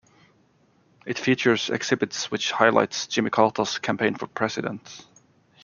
[1.05, 5.05] It features exhibits which highlight Jimmy Carter's campaign for President.